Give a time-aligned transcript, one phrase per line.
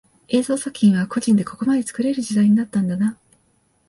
[0.29, 3.15] 映像作品は個人でここまで作れる時代になったんだな